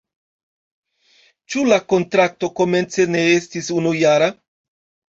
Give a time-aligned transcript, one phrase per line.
[1.51, 4.35] Ĉu la kontrakto komence ne estis unujara?